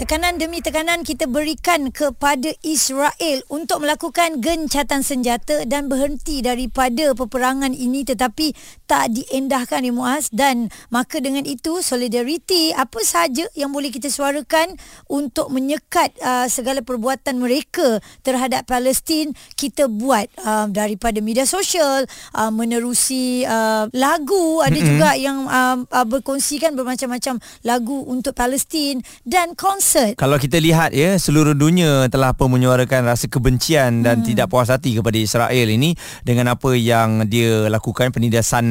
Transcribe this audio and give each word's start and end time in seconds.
Tekanan 0.00 0.40
demi 0.40 0.64
tekanan 0.64 1.04
kita 1.04 1.28
berikan 1.28 1.92
kepada 1.92 2.56
Israel 2.64 3.44
untuk 3.52 3.84
melakukan 3.84 4.40
gencatan 4.40 5.04
senjata 5.04 5.68
dan 5.68 5.92
berhenti 5.92 6.40
daripada 6.40 7.12
peperangan 7.12 7.76
ini 7.76 8.08
tetapi 8.08 8.56
tak 8.88 9.12
diendahkan 9.12 9.84
ya 9.84 9.92
Muaz. 9.92 10.32
Dan 10.32 10.72
maka 10.88 11.20
dengan 11.20 11.44
itu 11.44 11.84
solidariti 11.84 12.72
apa 12.72 12.96
sahaja 13.04 13.44
yang 13.52 13.76
boleh 13.76 13.92
kita 13.92 14.08
suarakan 14.08 14.72
untuk 15.04 15.52
menyekat 15.52 16.16
uh, 16.24 16.48
segala 16.48 16.80
perbuatan 16.80 17.36
mereka 17.36 18.00
terhadap 18.24 18.64
Palestin 18.64 19.36
kita 19.60 19.84
buat 19.92 20.32
uh, 20.40 20.64
daripada 20.72 21.20
media 21.20 21.44
sosial 21.44 22.08
uh, 22.40 22.48
menerusi 22.48 23.44
uh, 23.44 23.84
lagu. 23.92 24.64
Ada 24.64 24.80
mm-hmm. 24.80 24.88
juga 24.96 25.10
yang 25.20 25.44
uh, 25.44 25.84
uh, 25.84 26.06
berkongsikan 26.08 26.72
bermacam-macam 26.72 27.36
lagu 27.68 28.00
untuk 28.08 28.32
Palestin. 28.32 29.04
Dan 29.28 29.52
konsert 29.52 29.89
concert. 29.90 30.14
Kalau 30.14 30.38
kita 30.38 30.62
lihat 30.62 30.94
ya, 30.94 31.18
seluruh 31.18 31.58
dunia 31.58 32.06
telah 32.06 32.30
pun 32.30 32.46
menyuarakan 32.54 33.10
rasa 33.10 33.26
kebencian 33.26 34.06
dan 34.06 34.22
hmm. 34.22 34.26
tidak 34.30 34.46
puas 34.46 34.70
hati 34.70 34.94
kepada 34.94 35.18
Israel 35.18 35.66
ini 35.66 35.98
dengan 36.22 36.54
apa 36.54 36.78
yang 36.78 37.26
dia 37.26 37.66
lakukan 37.66 38.14
penindasan 38.14 38.64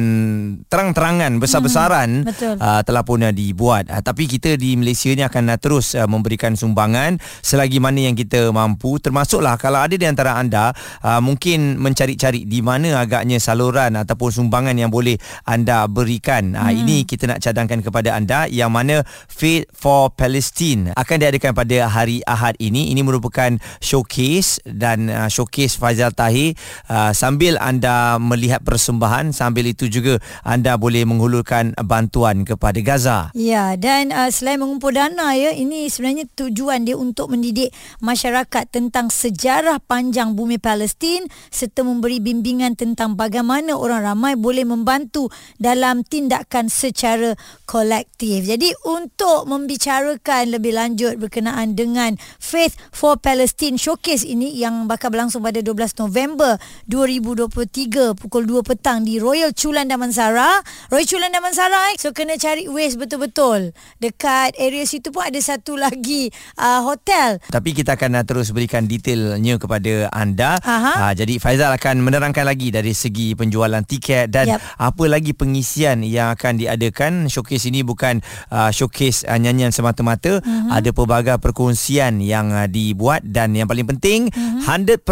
terang-terangan 0.72 1.36
besar-besaran 1.36 2.24
hmm. 2.24 2.56
uh, 2.56 2.80
telah 2.80 3.04
pun 3.04 3.20
uh, 3.20 3.36
dibuat. 3.36 3.92
Uh, 3.92 4.00
tapi 4.00 4.24
kita 4.24 4.56
di 4.56 4.80
Malaysia 4.80 5.12
ni 5.12 5.20
akan 5.20 5.52
uh, 5.52 5.58
terus 5.60 5.92
uh, 5.92 6.08
memberikan 6.08 6.56
sumbangan 6.56 7.20
selagi 7.44 7.76
mana 7.84 8.08
yang 8.08 8.16
kita 8.16 8.48
mampu 8.48 8.96
termasuklah 8.96 9.60
kalau 9.60 9.84
ada 9.84 9.92
di 9.92 10.08
antara 10.08 10.40
anda 10.40 10.72
uh, 11.04 11.20
mungkin 11.20 11.76
mencari-cari 11.76 12.48
di 12.48 12.64
mana 12.64 12.96
agaknya 12.96 13.36
saluran 13.36 13.92
ataupun 13.92 14.32
sumbangan 14.32 14.72
yang 14.72 14.88
boleh 14.88 15.20
anda 15.44 15.84
berikan. 15.84 16.56
Uh, 16.56 16.72
hmm. 16.72 16.80
ini 16.80 16.96
kita 17.04 17.28
nak 17.28 17.44
cadangkan 17.44 17.84
kepada 17.84 18.16
anda 18.16 18.48
yang 18.48 18.72
mana 18.72 19.04
Faith 19.28 19.68
for 19.76 20.08
Palestine 20.16 20.94
akan 20.96 21.09
diadakan 21.18 21.56
pada 21.56 21.90
hari 21.90 22.22
Ahad 22.22 22.54
ini. 22.62 22.94
Ini 22.94 23.02
merupakan 23.02 23.58
showcase 23.82 24.62
dan 24.62 25.10
uh, 25.10 25.26
showcase 25.26 25.74
Faizal 25.74 26.14
Tahir 26.14 26.54
uh, 26.86 27.10
sambil 27.16 27.56
anda 27.56 28.20
melihat 28.20 28.60
persembahan 28.62 29.32
sambil 29.32 29.66
itu 29.66 29.88
juga 29.88 30.20
anda 30.46 30.76
boleh 30.76 31.02
menghulurkan 31.08 31.72
bantuan 31.80 32.44
kepada 32.44 32.78
Gaza. 32.84 33.18
Ya 33.32 33.74
dan 33.74 34.12
uh, 34.12 34.28
selain 34.28 34.60
mengumpul 34.60 34.92
dana 34.92 35.32
ya 35.32 35.50
ini 35.56 35.88
sebenarnya 35.88 36.28
tujuan 36.36 36.84
dia 36.84 37.00
untuk 37.00 37.32
mendidik 37.32 37.72
masyarakat 38.04 38.68
tentang 38.68 39.08
sejarah 39.08 39.80
panjang 39.80 40.36
bumi 40.36 40.60
Palestin 40.60 41.24
serta 41.48 41.80
memberi 41.80 42.20
bimbingan 42.20 42.76
tentang 42.76 43.16
bagaimana 43.16 43.72
orang 43.72 44.04
ramai 44.04 44.36
boleh 44.36 44.68
membantu 44.68 45.32
dalam 45.56 46.04
tindakan 46.04 46.68
secara 46.68 47.32
kolektif. 47.64 48.44
Jadi 48.44 48.76
untuk 48.84 49.48
membicarakan 49.48 50.52
lebih 50.52 50.76
lanjut 50.76 50.99
lanjut 51.00 51.16
berkenaan 51.16 51.72
dengan 51.72 52.20
Faith 52.36 52.76
for 52.92 53.16
Palestine 53.16 53.80
Showcase 53.80 54.20
ini 54.20 54.52
yang 54.60 54.84
bakal 54.84 55.08
berlangsung 55.08 55.40
pada 55.40 55.64
12 55.64 55.96
November 55.96 56.60
2023 56.92 58.20
pukul 58.20 58.44
2 58.44 58.60
petang 58.60 59.00
di 59.00 59.16
Royal 59.16 59.56
Chulan 59.56 59.88
Damansara. 59.88 60.60
Royal 60.92 61.08
Chulan 61.08 61.32
Damansara 61.32 61.88
eh. 61.88 61.96
So 61.96 62.12
kena 62.12 62.36
cari 62.36 62.68
ways 62.68 63.00
betul-betul. 63.00 63.72
Dekat 63.96 64.60
area 64.60 64.84
situ 64.84 65.08
pun 65.08 65.24
ada 65.24 65.40
satu 65.40 65.80
lagi 65.80 66.28
uh, 66.60 66.84
hotel. 66.84 67.40
Tapi 67.48 67.72
kita 67.72 67.96
akan 67.96 68.20
uh, 68.20 68.24
terus 68.28 68.52
berikan 68.52 68.84
detailnya 68.84 69.56
kepada 69.56 70.12
anda. 70.12 70.60
Uh, 70.60 71.16
jadi 71.16 71.40
Faizal 71.40 71.72
akan 71.80 72.04
menerangkan 72.04 72.44
lagi 72.44 72.68
dari 72.68 72.92
segi 72.92 73.32
penjualan 73.32 73.80
tiket 73.88 74.28
dan 74.28 74.52
yep. 74.52 74.60
apa 74.76 75.04
lagi 75.08 75.32
pengisian 75.32 76.04
yang 76.04 76.36
akan 76.36 76.60
diadakan. 76.60 77.32
Showcase 77.32 77.72
ini 77.72 77.80
bukan 77.80 78.20
uh, 78.52 78.68
showcase 78.68 79.24
uh, 79.24 79.40
nyanyian 79.40 79.72
semata-mata. 79.72 80.44
Uh-huh. 80.44 80.76
Ada 80.76 80.89
ada 80.90 80.98
pelbagai 80.98 81.38
perkongsian 81.38 82.18
yang 82.18 82.50
uh, 82.50 82.66
dibuat 82.66 83.22
dan 83.22 83.54
yang 83.54 83.70
paling 83.70 83.86
penting 83.86 84.26
mm-hmm. 84.26 84.66
100% 84.66 85.06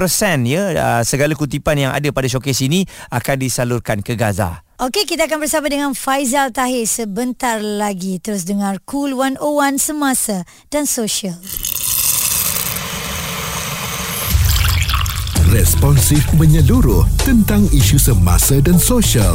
ya 0.50 0.62
uh, 0.74 1.02
segala 1.06 1.38
kutipan 1.38 1.78
yang 1.78 1.92
ada 1.94 2.10
pada 2.10 2.26
showcase 2.26 2.66
ini 2.66 2.82
akan 3.14 3.36
disalurkan 3.38 4.02
ke 4.02 4.18
Gaza. 4.18 4.66
Okey, 4.78 5.06
kita 5.06 5.30
akan 5.30 5.42
bersama 5.42 5.70
dengan 5.70 5.90
Faizal 5.94 6.50
Tahir 6.54 6.86
sebentar 6.86 7.58
lagi. 7.58 8.18
Terus 8.22 8.46
dengar 8.46 8.78
Cool 8.86 9.14
101 9.14 9.74
Semasa 9.78 10.46
dan 10.70 10.86
Sosial. 10.86 11.38
Responsif 15.50 16.22
menyeluruh 16.38 17.02
tentang 17.24 17.66
isu 17.72 17.96
semasa 17.98 18.60
dan 18.62 18.76
sosial. 18.76 19.34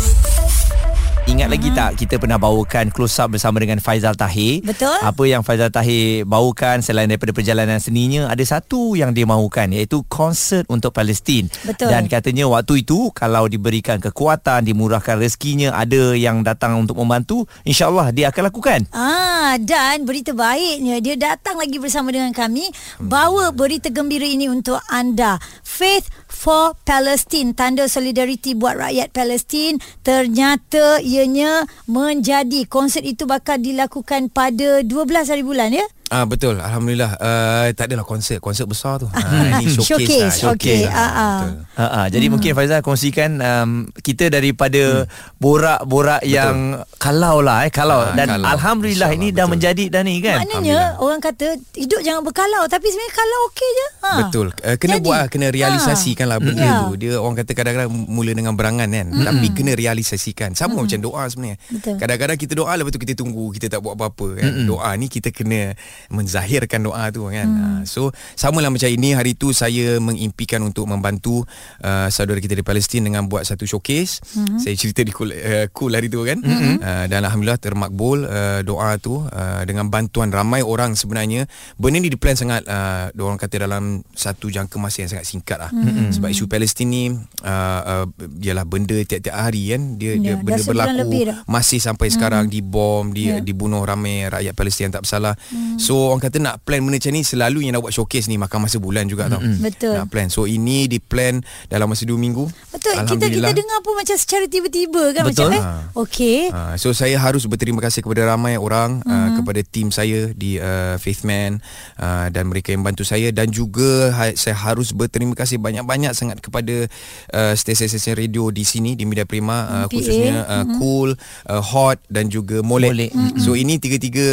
Ingat 1.29 1.47
uh-huh. 1.47 1.53
lagi 1.53 1.69
tak 1.77 1.91
kita 2.01 2.15
pernah 2.17 2.41
bawakan 2.41 2.89
close 2.89 3.21
up 3.21 3.29
bersama 3.29 3.61
dengan 3.61 3.77
Faizal 3.77 4.17
Tahir? 4.17 4.65
Betul. 4.65 4.97
Apa 5.05 5.23
yang 5.29 5.45
Faizal 5.45 5.69
Tahir 5.69 6.25
bawakan 6.25 6.81
selain 6.81 7.05
daripada 7.05 7.29
perjalanan 7.29 7.77
seninya 7.77 8.25
ada 8.25 8.41
satu 8.41 8.97
yang 8.97 9.13
dia 9.13 9.29
mahukan 9.29 9.69
iaitu 9.69 10.01
konsert 10.09 10.65
untuk 10.65 10.89
Palestin. 10.97 11.45
Betul. 11.61 11.93
Dan 11.93 12.09
katanya 12.09 12.49
waktu 12.49 12.81
itu 12.81 13.13
kalau 13.13 13.45
diberikan 13.45 14.01
kekuatan, 14.01 14.65
dimurahkan 14.65 15.21
rezekinya, 15.21 15.77
ada 15.77 16.17
yang 16.17 16.41
datang 16.41 16.81
untuk 16.81 16.97
membantu, 16.97 17.45
insya-Allah 17.69 18.09
dia 18.09 18.33
akan 18.33 18.43
lakukan. 18.49 18.79
Ah 18.89 19.31
dan 19.61 20.07
berita 20.07 20.31
baiknya 20.31 21.03
dia 21.03 21.15
datang 21.17 21.59
lagi 21.59 21.77
bersama 21.81 22.13
dengan 22.13 22.31
kami 22.31 22.69
hmm. 22.71 23.09
bawa 23.09 23.51
berita 23.51 23.91
gembira 23.91 24.25
ini 24.25 24.47
untuk 24.47 24.79
anda. 24.87 25.41
Faith 25.61 26.07
for 26.31 26.73
Palestine 26.87 27.53
tanda 27.53 27.85
solidariti 27.85 28.55
buat 28.55 28.77
rakyat 28.79 29.11
Palestin 29.11 29.77
ternyata 30.05 30.99
ianya 31.11 31.67
menjadi. 31.91 32.63
Konsert 32.71 33.03
itu 33.03 33.27
bakal 33.27 33.59
dilakukan 33.59 34.31
pada 34.31 34.79
12 34.79 35.27
hari 35.27 35.43
bulan 35.43 35.75
ya 35.75 35.83
Ah 36.11 36.27
betul 36.27 36.59
alhamdulillah 36.59 37.15
uh, 37.23 37.71
tak 37.71 37.87
adalah 37.87 38.03
konsert 38.03 38.43
konsert 38.43 38.67
besar 38.67 38.99
tu. 38.99 39.07
Ha 39.07 39.63
ini 39.63 39.71
showcase. 39.71 40.11
Lah, 40.11 40.35
showcase. 40.35 40.83
Okey. 40.83 40.91
Ha 40.91 41.07
ah. 41.07 41.39
Ha 41.79 41.85
ah. 41.87 42.05
Jadi 42.11 42.27
hmm. 42.27 42.35
mungkin 42.35 42.51
Faizal 42.51 42.83
kongsikan 42.83 43.39
um, 43.39 43.87
kita 44.03 44.27
daripada 44.27 45.07
hmm. 45.07 45.39
borak-borak 45.39 46.27
yang 46.27 46.83
kalau 46.99 47.39
lah 47.39 47.63
eh 47.63 47.71
kalau 47.71 48.03
ha, 48.03 48.11
dan 48.11 48.27
kalau. 48.27 48.43
alhamdulillah 48.43 49.07
ini 49.15 49.31
dah 49.31 49.47
menjadi 49.47 49.87
dah 49.87 50.03
ni 50.03 50.19
kan. 50.19 50.43
Maknanya 50.43 50.99
orang 50.99 51.23
kata 51.23 51.55
hidup 51.79 52.03
jangan 52.03 52.27
berkalau 52.27 52.67
tapi 52.67 52.91
sebenarnya 52.91 53.13
kalau 53.15 53.37
okey 53.47 53.69
je. 53.71 53.87
Ha. 54.03 54.11
Betul. 54.27 54.47
Uh, 54.67 54.75
kena 54.75 54.99
Jadi. 54.99 55.05
buat 55.07 55.15
lah, 55.15 55.27
kena 55.31 55.47
realisasikan 55.47 56.27
lah 56.27 56.43
benda 56.43 56.59
ya. 56.59 56.91
tu. 56.91 56.99
Dia 56.99 57.23
orang 57.23 57.39
kata 57.39 57.51
kadang-kadang 57.55 57.87
mula 57.87 58.35
dengan 58.35 58.59
berangan 58.59 58.91
kan 58.91 59.07
hmm. 59.15 59.23
tapi 59.31 59.47
kena 59.55 59.79
realisasikan. 59.79 60.59
Sama 60.59 60.75
hmm. 60.75 60.91
macam 60.91 60.99
doa 60.99 61.23
sebenarnya. 61.31 61.55
Betul. 61.71 61.95
Kadang-kadang 61.95 62.35
kita 62.35 62.53
doa 62.59 62.75
lepas 62.75 62.91
tu 62.91 62.99
kita 62.99 63.15
tunggu 63.15 63.47
kita 63.55 63.71
tak 63.71 63.79
buat 63.79 63.95
apa-apa 63.95 64.43
kan. 64.43 64.51
Hmm. 64.51 64.67
Doa 64.67 64.91
ni 64.99 65.07
kita 65.07 65.31
kena 65.31 65.71
menzahirkan 66.09 66.81
doa 66.81 67.11
tu 67.13 67.27
kan. 67.29 67.45
Hmm. 67.45 67.61
Uh, 67.61 67.81
so 67.85 68.09
samalah 68.33 68.71
macam 68.71 68.89
ini 68.89 69.13
hari 69.13 69.37
tu 69.37 69.51
saya 69.51 69.99
mengimpikan 70.01 70.63
untuk 70.65 70.87
membantu 70.87 71.43
uh, 71.83 72.07
saudara 72.07 72.39
kita 72.41 72.57
di 72.57 72.65
Palestin 72.65 73.05
dengan 73.05 73.27
buat 73.27 73.43
satu 73.43 73.67
showcase. 73.67 74.23
Hmm. 74.33 74.57
Saya 74.57 74.73
cerita 74.73 75.03
di 75.03 75.11
cool, 75.11 75.35
uh, 75.35 75.67
cool 75.75 75.91
hari 75.91 76.07
tu 76.07 76.23
kan. 76.23 76.39
Hmm. 76.39 76.79
Uh, 76.79 77.05
dan 77.11 77.27
alhamdulillah 77.27 77.59
termakbul 77.59 78.25
uh, 78.25 78.61
doa 78.63 78.95
tu 78.97 79.21
uh, 79.21 79.61
dengan 79.67 79.91
bantuan 79.91 80.31
ramai 80.31 80.63
orang 80.63 80.95
sebenarnya. 80.95 81.45
Benda 81.75 81.99
ni 81.99 82.07
diplan 82.07 82.39
sangat 82.39 82.63
uh, 82.65 83.11
orang 83.19 83.37
kata 83.37 83.67
dalam 83.67 84.05
satu 84.15 84.47
jangka 84.47 84.79
masa 84.79 85.03
yang 85.03 85.11
sangat 85.11 85.27
singkat 85.27 85.57
lah. 85.59 85.71
Hmm. 85.73 86.13
Sebab 86.13 86.29
isu 86.31 86.47
Palestin 86.47 86.87
ni 86.87 87.03
uh, 87.11 87.81
uh, 87.83 88.05
ialah 88.39 88.63
benda 88.63 88.95
tiap-tiap 89.03 89.35
hari 89.35 89.75
kan. 89.75 89.81
Dia, 89.99 90.15
ya, 90.15 90.21
dia 90.21 90.33
benda 90.39 90.63
berlaku 90.63 91.09
masih 91.49 91.79
sampai 91.83 92.07
hmm. 92.07 92.15
sekarang 92.15 92.43
dibom, 92.47 93.11
di, 93.11 93.27
ya. 93.27 93.43
dibunuh 93.43 93.83
ramai 93.83 94.29
rakyat 94.31 94.53
Palestin 94.55 94.83
yang 94.87 94.95
tak 94.95 95.03
bersalah. 95.03 95.33
Hmm. 95.51 95.75
So 95.75 95.90
orang 95.95 96.21
kata 96.21 96.37
nak 96.39 96.63
plan 96.63 96.79
benda 96.79 97.01
macam 97.01 97.11
ni 97.17 97.21
selalu 97.25 97.65
yang 97.65 97.73
nak 97.75 97.81
buat 97.83 97.93
showcase 97.95 98.29
ni 98.29 98.37
makan 98.37 98.69
masa 98.69 98.77
bulan 98.77 99.09
juga 99.09 99.27
mm-hmm. 99.27 99.41
tau. 99.57 99.65
Betul. 99.65 99.95
Nak 99.97 100.07
plan. 100.07 100.27
So 100.29 100.45
ini 100.45 100.87
di 100.87 101.01
plan 101.01 101.43
dalam 101.67 101.91
masa 101.91 102.07
2 102.07 102.15
minggu. 102.15 102.45
Betul. 102.71 102.93
Kita 103.03 103.25
kita 103.27 103.51
dengar 103.51 103.79
pun 103.83 103.93
macam 103.97 104.15
secara 104.15 104.45
tiba-tiba 104.47 105.03
kan 105.17 105.23
Betul. 105.27 105.51
macam 105.51 105.57
eh. 105.57 105.63
Okey. 105.97 106.39
Uh, 106.53 106.75
so 106.79 106.93
saya 106.95 107.17
harus 107.19 107.43
berterima 107.49 107.83
kasih 107.83 108.05
kepada 108.05 108.23
ramai 108.29 108.55
orang 108.55 109.03
mm-hmm. 109.03 109.11
uh, 109.11 109.29
kepada 109.41 109.59
tim 109.67 109.87
saya 109.89 110.31
di 110.31 110.61
uh, 110.61 110.95
Faithman 111.01 111.59
uh, 111.99 112.27
dan 112.29 112.47
mereka 112.47 112.71
yang 112.71 112.85
bantu 112.85 113.03
saya 113.03 113.33
dan 113.33 113.49
juga 113.51 114.13
ha- 114.15 114.37
saya 114.37 114.55
harus 114.55 114.95
berterima 114.95 115.35
kasih 115.35 115.59
banyak-banyak 115.59 116.15
sangat 116.15 116.39
kepada 116.39 116.87
uh, 117.35 117.53
stesen-stesen 117.57 118.15
radio 118.15 118.53
di 118.53 118.63
sini 118.63 118.93
di 118.93 119.03
Media 119.09 119.25
Prima 119.27 119.67
uh, 119.67 119.85
khususnya 119.89 120.45
uh, 120.45 120.53
mm-hmm. 120.63 120.77
Cool, 120.79 121.09
uh, 121.49 121.61
Hot 121.61 121.99
dan 122.07 122.29
juga 122.31 122.63
Molek. 122.63 122.93
Molek. 122.93 123.11
Mm-hmm. 123.11 123.41
So 123.41 123.57
ini 123.57 123.81
tiga-tiga 123.81 124.27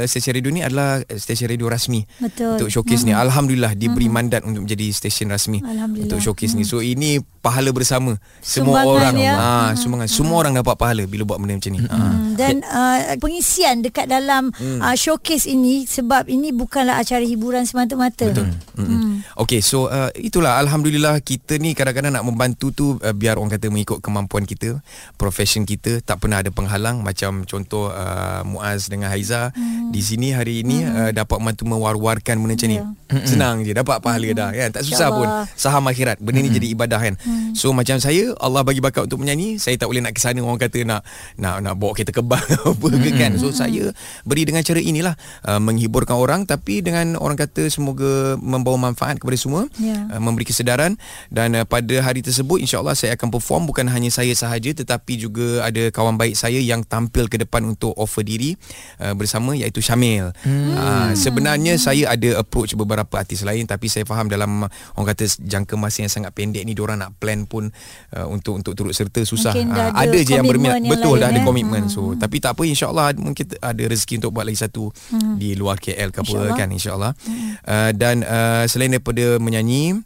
uh, 0.00 0.06
stesen 0.06 0.38
radio 0.38 0.50
ni 0.54 0.62
adalah 0.64 1.01
stesen 1.08 1.48
radio 1.48 1.66
rasmi 1.66 2.04
Betul. 2.18 2.56
untuk 2.56 2.68
showcase 2.68 3.02
Hmm. 3.02 3.08
ni. 3.08 3.18
Alhamdulillah 3.18 3.72
diberi 3.74 4.06
mandat 4.06 4.42
untuk 4.42 4.64
menjadi 4.64 4.86
stesen 4.90 5.28
rasmi 5.28 5.58
untuk 5.98 6.18
showcase 6.18 6.54
ni. 6.54 6.62
So 6.62 6.78
ini 6.78 7.18
pahala 7.42 7.74
bersama 7.74 8.16
semua 8.38 8.86
Sumbangan, 8.86 8.86
orang. 8.86 9.14
ya. 9.18 9.34
Ah, 9.34 9.70
sumbangan. 9.74 10.06
Semua 10.06 10.36
orang 10.38 10.54
dapat 10.54 10.78
pahala 10.78 11.02
bila 11.04 11.26
buat 11.26 11.42
benda 11.42 11.58
macam 11.58 11.72
ni. 11.74 11.80
Hmm, 11.82 12.38
dan 12.38 12.62
uh, 12.62 13.18
pengisian 13.18 13.82
dekat 13.82 14.06
dalam 14.06 14.54
Hmm. 14.54 14.78
uh, 14.78 14.94
showcase 14.94 15.44
ini 15.44 15.84
sebab 15.84 16.30
ini 16.30 16.54
bukanlah 16.54 17.02
acara 17.02 17.20
hiburan 17.20 17.66
semata-mata. 17.66 18.30
Betul. 18.30 18.54
Hmm. 18.78 19.26
Okay, 19.34 19.58
so 19.58 19.90
uh, 19.90 20.14
itulah 20.14 20.54
Alhamdulillah 20.56 21.18
kita 21.18 21.58
ni 21.58 21.74
kadang-kadang 21.74 22.14
nak 22.14 22.22
membantu 22.22 22.70
tu 22.70 22.86
uh, 22.96 23.10
biar 23.10 23.36
orang 23.36 23.50
kata 23.50 23.66
mengikut 23.68 23.98
kemampuan 23.98 24.46
kita, 24.46 24.78
profession 25.18 25.66
kita, 25.66 25.98
tak 25.98 26.22
pernah 26.22 26.38
ada 26.38 26.54
penghalang 26.54 27.02
macam 27.02 27.42
contoh 27.42 27.90
uh, 27.90 28.46
Muaz 28.46 28.86
dengan 28.86 29.10
Haiza 29.10 29.50
hmm. 29.50 29.90
di 29.90 30.00
sini 30.00 30.30
hari 30.30 30.62
ini 30.62 30.86
hmm. 30.86 30.94
uh, 30.94 31.10
dapat 31.10 31.42
membantu 31.42 31.64
mewar-warkan 31.66 32.38
benda 32.38 32.54
macam 32.54 32.70
Ya. 32.70 32.84
ni. 32.86 33.26
Senang 33.26 33.60
je 33.60 33.72
dapat 33.72 33.98
pahala 33.98 34.28
dah 34.32 34.50
kan. 34.52 34.68
Tak 34.70 34.84
susah 34.84 35.08
pun. 35.10 35.26
Saham 35.52 35.84
akhirat. 35.84 36.20
Benda 36.20 36.38
ni 36.38 36.48
jadi 36.48 36.70
ibadah 36.70 36.96
kan. 36.96 37.14
So 37.52 37.70
macam 37.76 38.00
saya 38.00 38.32
Allah 38.40 38.64
bagi 38.64 38.80
bakat 38.80 39.06
untuk 39.06 39.20
menyanyi, 39.22 39.60
saya 39.60 39.76
tak 39.76 39.92
boleh 39.92 40.00
nak 40.00 40.16
ke 40.16 40.20
sana 40.20 40.40
orang 40.40 40.60
kata 40.60 40.82
nak 40.82 41.04
nak 41.36 41.60
nak 41.60 41.74
bawa 41.76 41.92
kereta 41.94 42.12
kebang 42.14 42.42
apa 42.72 42.86
ke 42.98 43.10
kan. 43.14 43.36
So 43.36 43.52
saya 43.52 43.92
beri 44.24 44.48
dengan 44.48 44.64
cara 44.64 44.80
inilah 44.80 45.14
uh, 45.46 45.60
menghiburkan 45.60 46.16
orang 46.16 46.48
tapi 46.48 46.80
dengan 46.80 47.14
orang 47.20 47.36
kata 47.36 47.68
semoga 47.68 48.34
membawa 48.40 48.90
manfaat 48.90 49.20
kepada 49.20 49.36
semua, 49.38 49.62
Ya. 49.78 50.08
uh, 50.10 50.20
memberi 50.20 50.48
kesedaran 50.48 50.96
dan 51.28 51.54
uh, 51.54 51.64
pada 51.68 52.00
hari 52.02 52.24
tersebut 52.24 52.58
insya-Allah 52.62 52.96
saya 52.96 53.14
akan 53.14 53.28
perform 53.32 53.68
bukan 53.68 53.86
hanya 53.88 54.08
saya 54.08 54.32
sahaja 54.34 54.72
tetapi 54.72 55.20
juga 55.20 55.62
ada 55.64 55.88
kawan 55.92 56.16
baik 56.16 56.34
saya 56.34 56.58
yang 56.58 56.82
tampil 56.82 57.28
ke 57.28 57.36
depan 57.40 57.62
untuk 57.68 57.92
offer 57.94 58.24
diri 58.26 58.56
uh, 58.98 59.14
bersama 59.14 59.54
iaitu 59.54 59.78
Syamil. 59.84 60.32
Hmm. 60.42 60.72
Uh, 60.74 61.10
sebenarnya 61.14 61.76
saya 61.76 62.12
ada 62.12 62.40
approach 62.40 62.74
beberapa 62.74 63.12
artis 63.18 63.44
lain 63.44 63.68
tapi 63.68 63.86
saya 63.86 64.02
faham 64.02 64.26
dalam 64.26 64.66
orang 64.96 65.08
kata 65.14 65.28
jangka 65.40 65.74
masa 65.78 66.04
yang 66.04 66.12
sangat 66.12 66.32
pendek 66.34 66.62
ni 66.66 66.72
diorang 66.72 66.98
nak 66.98 67.14
plan 67.22 67.46
pun 67.46 67.70
uh, 68.18 68.26
untuk 68.26 68.58
untuk 68.58 68.74
turut 68.74 68.90
serta 68.90 69.22
susah. 69.22 69.54
Uh, 69.54 69.70
ada 69.70 70.10
ada 70.10 70.18
je 70.18 70.34
yang 70.34 70.42
berminat 70.42 70.82
yang 70.82 70.90
betul 70.90 71.14
dah 71.22 71.30
ada 71.30 71.38
eh? 71.38 71.46
komitmen. 71.46 71.86
Hmm. 71.86 71.94
So 71.94 72.18
tapi 72.18 72.42
tak 72.42 72.58
apa 72.58 72.66
insya-Allah 72.66 73.14
mungkin 73.14 73.46
ada 73.62 73.82
rezeki 73.86 74.18
untuk 74.18 74.34
buat 74.34 74.50
lagi 74.50 74.58
satu 74.58 74.90
hmm. 74.90 75.38
di 75.38 75.54
luar 75.54 75.78
KL 75.78 76.10
ke 76.10 76.26
apa 76.26 76.58
kan 76.58 76.68
insya-Allah. 76.74 77.14
Hmm. 77.22 77.54
Uh, 77.62 77.90
dan 77.94 78.26
uh, 78.26 78.66
selain 78.66 78.90
daripada 78.90 79.38
menyanyi 79.38 80.02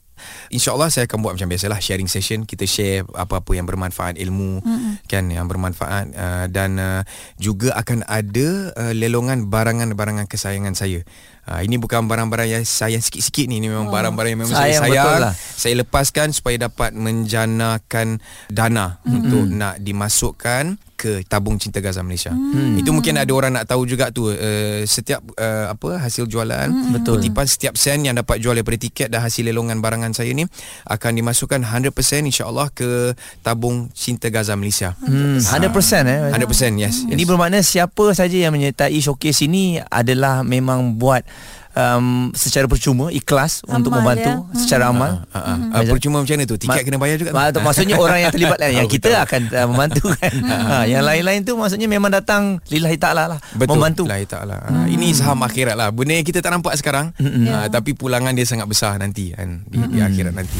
InsyaAllah 0.48 0.88
saya 0.88 1.04
akan 1.04 1.20
buat 1.20 1.32
macam 1.36 1.48
biasalah 1.52 1.78
sharing 1.82 2.08
session 2.08 2.48
kita 2.48 2.64
share 2.64 3.04
apa-apa 3.12 3.52
yang 3.52 3.68
bermanfaat 3.68 4.16
ilmu 4.16 4.64
mm-hmm. 4.64 4.92
kan 5.10 5.28
yang 5.28 5.44
bermanfaat 5.44 6.06
uh, 6.16 6.46
dan 6.48 6.80
uh, 6.80 7.02
juga 7.36 7.76
akan 7.76 8.06
ada 8.08 8.72
uh, 8.74 8.92
lelongan 8.96 9.52
barangan-barangan 9.52 10.24
kesayangan 10.24 10.72
saya. 10.72 11.04
Uh, 11.46 11.62
ini 11.62 11.78
bukan 11.78 12.10
barang-barang 12.10 12.58
yang 12.58 12.64
sayang 12.66 12.98
sikit-sikit 12.98 13.46
ni 13.46 13.62
ini 13.62 13.70
memang 13.70 13.86
oh. 13.86 13.94
barang-barang 13.94 14.30
yang 14.34 14.42
memang 14.42 14.58
Sayang 14.58 14.82
saya 14.82 14.98
sayang. 14.98 15.22
lah. 15.22 15.34
Saya 15.38 15.74
lepaskan 15.78 16.34
supaya 16.34 16.56
dapat 16.58 16.90
menjanakan 16.98 18.18
dana 18.50 18.98
mm-hmm. 18.98 19.14
untuk 19.14 19.44
nak 19.54 19.74
dimasukkan 19.78 20.64
ke 20.96 21.22
tabung 21.28 21.60
cinta 21.60 21.84
Gaza 21.84 22.00
Malaysia. 22.00 22.32
Hmm. 22.32 22.80
Itu 22.80 22.90
mungkin 22.90 23.20
ada 23.20 23.28
orang 23.30 23.52
nak 23.54 23.68
tahu 23.68 23.84
juga 23.84 24.08
tu 24.08 24.32
uh, 24.32 24.82
setiap 24.88 25.20
uh, 25.36 25.76
apa 25.76 26.00
hasil 26.00 26.24
jualan 26.24 26.66
hmm. 26.72 26.92
Betul. 26.96 27.20
kutipan 27.20 27.46
setiap 27.46 27.76
sen 27.76 28.02
yang 28.08 28.16
dapat 28.16 28.40
jual 28.40 28.56
daripada 28.56 28.80
tiket 28.80 29.12
dan 29.12 29.20
hasil 29.20 29.44
lelongan 29.44 29.84
barangan 29.84 30.16
saya 30.16 30.32
ni 30.32 30.48
akan 30.88 31.12
dimasukkan 31.20 31.60
100% 31.62 31.92
insya-Allah 32.26 32.72
ke 32.72 33.12
tabung 33.44 33.92
cinta 33.92 34.32
Gaza 34.32 34.56
Malaysia. 34.56 34.96
Hmm, 35.04 35.38
100% 35.38 35.70
eh. 36.08 36.32
100% 36.32 36.82
yes. 36.82 37.04
Ini 37.06 37.22
yes. 37.22 37.28
bermakna 37.28 37.60
siapa 37.60 38.16
saja 38.16 38.34
yang 38.34 38.56
menyertai 38.56 38.96
showcase 38.98 39.44
ini 39.44 39.78
adalah 39.92 40.40
memang 40.40 40.96
buat 40.96 41.22
um, 41.76 42.32
secara 42.32 42.66
percuma 42.66 43.12
ikhlas 43.12 43.60
Amal, 43.62 43.78
untuk 43.78 43.92
membantu 43.94 44.32
ya. 44.32 44.56
secara 44.56 44.90
amal. 44.90 45.22
Uh, 45.30 45.38
uh, 45.38 45.56
uh, 45.76 45.82
percuma 45.92 46.24
macam 46.24 46.34
mana 46.34 46.44
tu? 46.48 46.56
Tiket 46.56 46.72
Ma- 46.72 46.86
kena 46.88 46.98
bayar 46.98 47.16
juga. 47.20 47.30
Ma- 47.36 47.52
maksudnya 47.52 47.96
orang 48.04 48.18
yang 48.24 48.32
terlibat 48.32 48.58
lah 48.58 48.70
yang 48.72 48.88
Oh, 48.88 48.90
kita 48.90 49.08
betul. 49.12 49.24
akan 49.28 49.40
uh, 49.52 49.66
membantu 49.68 50.02
kan. 50.16 50.32
ha, 50.50 50.76
yang 50.88 51.02
lain-lain 51.04 51.40
tu 51.44 51.52
maksudnya 51.54 51.86
memang 51.86 52.10
datang 52.10 52.58
lillahi 52.72 52.96
taala 52.96 53.36
lah 53.36 53.38
Betul. 53.54 53.76
membantu. 53.76 54.02
La 54.08 54.18
ta'ala. 54.22 54.56
Hmm. 54.64 54.86
Ini 54.88 55.06
saham 55.12 55.42
akhirat 55.44 55.76
lah. 55.76 55.92
Benda 55.92 56.16
yang 56.16 56.26
kita 56.26 56.40
tak 56.40 56.50
nampak 56.54 56.74
sekarang. 56.80 57.12
Hmm. 57.20 57.44
Uh, 57.46 57.66
tapi 57.68 57.92
pulangan 57.92 58.32
dia 58.32 58.48
sangat 58.48 58.66
besar 58.66 58.96
nanti 58.96 59.34
kan 59.36 59.62
di, 59.68 59.78
di 59.92 59.98
akhirat 60.00 60.32
nanti. 60.32 60.58